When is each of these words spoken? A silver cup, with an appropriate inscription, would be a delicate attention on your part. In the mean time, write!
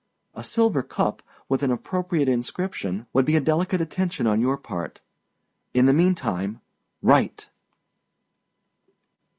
A 0.33 0.43
silver 0.43 0.81
cup, 0.81 1.21
with 1.47 1.61
an 1.61 1.69
appropriate 1.69 2.27
inscription, 2.27 3.05
would 3.13 3.23
be 3.23 3.35
a 3.35 3.39
delicate 3.39 3.81
attention 3.81 4.25
on 4.25 4.41
your 4.41 4.57
part. 4.57 4.99
In 5.75 5.85
the 5.85 5.93
mean 5.93 6.15
time, 6.15 6.59
write! 7.03 7.51